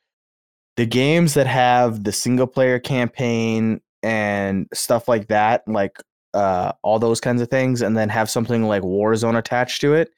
[0.76, 5.96] The games that have the single player campaign and stuff like that, like
[6.34, 10.10] uh, all those kinds of things, and then have something like Warzone attached to it.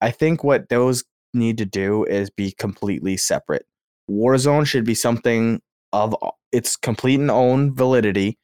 [0.00, 1.04] I think what those
[1.34, 3.66] need to do is be completely separate.
[4.10, 5.60] Warzone should be something
[5.92, 6.14] of
[6.52, 8.38] its complete and own validity,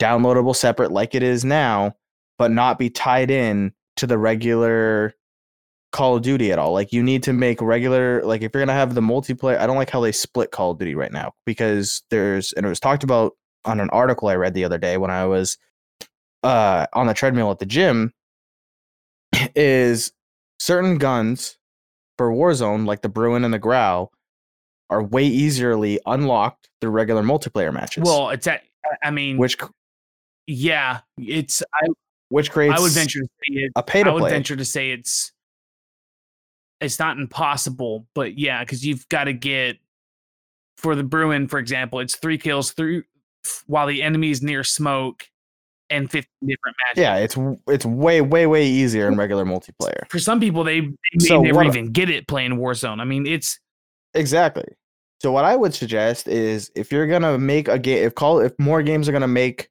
[0.00, 1.94] downloadable separate like it is now,
[2.38, 5.14] but not be tied in to the regular
[5.90, 6.72] Call of Duty at all.
[6.72, 9.58] Like you need to make regular like if you're gonna have the multiplayer.
[9.58, 12.68] I don't like how they split Call of Duty right now because there's and it
[12.68, 13.32] was talked about
[13.64, 15.56] on an article I read the other day when I was
[16.42, 18.12] uh on the treadmill at the gym
[19.54, 20.12] is
[20.58, 21.56] certain guns
[22.18, 24.10] for Warzone like the Bruen and the Grau
[24.90, 28.02] are way easierly unlocked through regular multiplayer matches.
[28.04, 28.62] Well, it's at,
[29.02, 29.56] I mean, which
[30.46, 31.86] yeah, it's, I,
[32.28, 34.64] which creates I would venture to say it, a pay to I would venture to
[34.64, 35.32] say it's
[36.80, 39.78] it's not impossible, but yeah, because you've got to get
[40.76, 43.02] for the Bruen, for example, it's three kills through
[43.66, 45.28] while the enemy is near smoke
[45.90, 47.02] and 15 different matches.
[47.02, 47.36] Yeah, it's
[47.66, 50.08] it's way way way easier in regular multiplayer.
[50.10, 53.00] For some people, they, they may So never even get it playing Warzone.
[53.00, 53.58] I mean, it's
[54.14, 54.64] Exactly.
[55.20, 58.52] So what I would suggest is if you're gonna make a game, if call if
[58.58, 59.68] more games are gonna make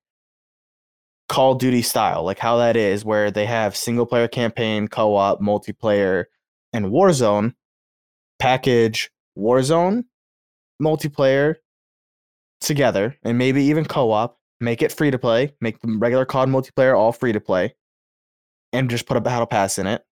[1.29, 5.15] Call of Duty style, like how that is, where they have single player campaign, co
[5.15, 6.25] op, multiplayer,
[6.73, 7.53] and Warzone,
[8.39, 10.05] package Warzone,
[10.81, 11.55] multiplayer
[12.61, 14.36] together, and maybe even co op.
[14.59, 15.53] Make it free to play.
[15.61, 17.75] Make the regular COD multiplayer all free to play,
[18.73, 20.03] and just put a battle pass in it.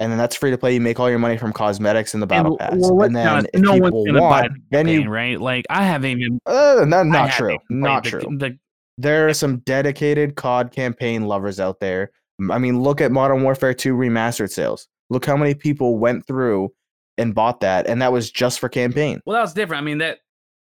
[0.00, 0.72] and then that's free to play.
[0.74, 2.90] You make all your money from cosmetics and the battle And, pass.
[2.90, 5.40] well, and then if no one's people want, the then you right?
[5.40, 6.38] Like I haven't even.
[6.46, 8.20] uh, not, not true, not played true.
[8.38, 8.58] the- the-
[8.96, 12.10] There are some dedicated COD campaign lovers out there.
[12.50, 14.86] I mean, look at Modern Warfare 2 remastered sales.
[15.10, 16.72] Look how many people went through
[17.18, 19.20] and bought that, and that was just for campaign.
[19.26, 19.82] well, that was different.
[19.82, 20.18] I mean, that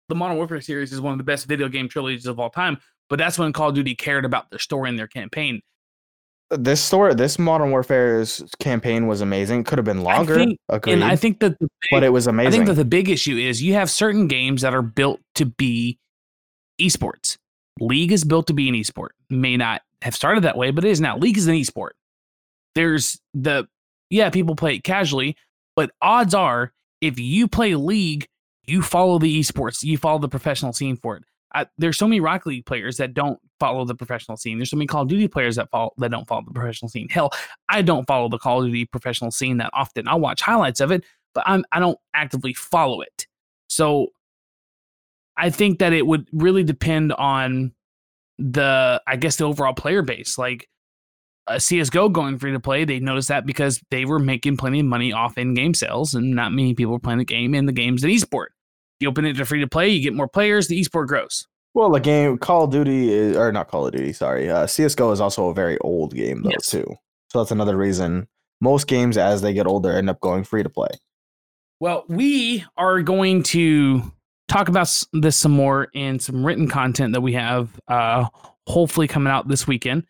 [0.08, 2.78] the Modern Warfare series is one of the best video game trilogies of all time.
[3.08, 5.60] But that's when Call of Duty cared about their story and their campaign.
[6.50, 9.64] This story, this Modern Warfare's campaign was amazing.
[9.64, 12.48] Could have been longer, think- agreed, And I think that the but it was amazing.
[12.48, 15.46] I think that the big issue is you have certain games that are built to
[15.46, 15.98] be
[16.80, 17.36] esports.
[17.80, 19.08] League is built to be an esport.
[19.28, 21.16] May not have started that way, but it is now.
[21.16, 21.90] League is an esport.
[22.74, 23.66] There's the
[24.10, 25.36] yeah, people play it casually,
[25.74, 28.28] but odds are if you play League,
[28.66, 31.24] you follow the esports, you follow the professional scene for it.
[31.54, 34.58] I, there's so many Rocket League players that don't follow the professional scene.
[34.58, 37.08] There's so many Call of Duty players that follow that don't follow the professional scene.
[37.08, 37.30] Hell,
[37.68, 40.08] I don't follow the Call of Duty professional scene that often.
[40.08, 41.04] I'll watch highlights of it,
[41.34, 43.26] but I'm I don't actively follow it.
[43.68, 44.08] So
[45.36, 47.72] I think that it would really depend on
[48.38, 50.36] the I guess the overall player base.
[50.36, 50.68] Like
[51.46, 54.86] uh, CS:GO going free to play, they noticed that because they were making plenty of
[54.86, 58.02] money off in-game sales, and not many people were playing the game, and the game's
[58.02, 58.48] an esport.
[59.00, 61.46] You open it to free to play, you get more players, the esport grows.
[61.74, 64.48] well, the game Call of Duty is, or not Call of Duty, sorry.
[64.50, 66.70] Uh, CS:GO is also a very old game though Yes.
[66.70, 66.86] too.
[67.30, 68.28] So that's another reason
[68.62, 70.88] most games as they get older end up going free to play.
[71.78, 74.10] Well, we are going to
[74.48, 78.24] talk about this some more in some written content that we have, uh,
[78.66, 80.04] hopefully coming out this weekend.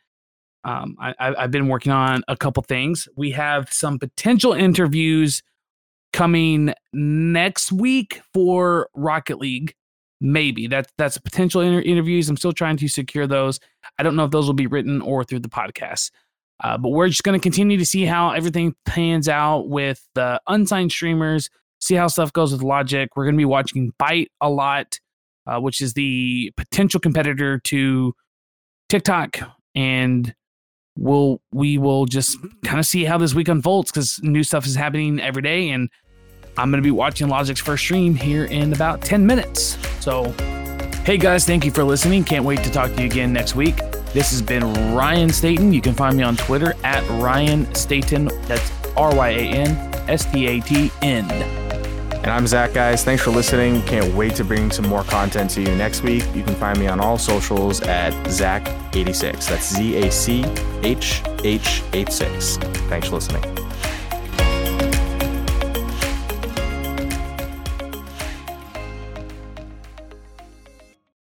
[0.63, 3.09] Um, I, I, I've been working on a couple things.
[3.17, 5.43] We have some potential interviews
[6.13, 9.75] coming next week for Rocket League.
[10.21, 12.29] Maybe that's that's potential inter- interviews.
[12.29, 13.61] I'm still trying to secure those.
[13.99, 16.11] I don't know if those will be written or through the podcast.
[16.65, 20.41] Uh, but we're just going to continue to see how everything pans out with the
[20.47, 21.51] unsigned streamers,
[21.81, 23.15] see how stuff goes with Logic.
[23.15, 24.99] We're going to be watching Byte a lot,
[25.47, 28.15] uh, which is the potential competitor to
[28.89, 29.39] TikTok,
[29.75, 30.35] and
[30.97, 34.75] we'll we will just kind of see how this week unfolds because new stuff is
[34.75, 35.91] happening every day, and
[36.57, 39.77] I'm going to be watching Logic's first stream here in about 10 minutes.
[40.01, 40.33] So,
[41.05, 42.25] hey guys, thank you for listening.
[42.25, 43.77] Can't wait to talk to you again next week.
[44.13, 45.73] This has been Ryan Staten.
[45.73, 48.31] You can find me on Twitter at Ryan Staten.
[48.43, 51.66] That's R Y A N S T A T N.
[52.27, 53.05] And I'm Zach, guys.
[53.05, 53.83] Thanks for listening.
[53.83, 56.25] Can't wait to bring some more content to you next week.
[56.35, 59.47] You can find me on all socials at Zach86.
[59.49, 60.45] That's Z A C
[60.83, 62.57] H H 86.
[62.89, 63.66] Thanks for listening.